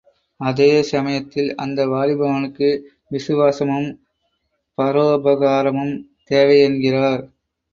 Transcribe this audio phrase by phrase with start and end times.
[0.39, 2.69] அதே சமயத்தில் அந்த வாலிபனுக்கு
[3.09, 3.87] விசுவாசமும்,
[4.77, 5.95] பரோபகாரமும்
[6.25, 7.23] தேவை என்கிறார்.